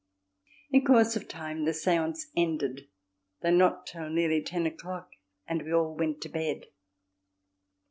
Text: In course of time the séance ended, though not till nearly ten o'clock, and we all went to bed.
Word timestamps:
In 0.71 0.83
course 0.83 1.15
of 1.15 1.27
time 1.27 1.65
the 1.65 1.73
séance 1.73 2.31
ended, 2.35 2.89
though 3.43 3.51
not 3.51 3.85
till 3.85 4.09
nearly 4.09 4.41
ten 4.41 4.65
o'clock, 4.65 5.11
and 5.47 5.61
we 5.61 5.71
all 5.71 5.93
went 5.95 6.21
to 6.21 6.29
bed. 6.29 6.65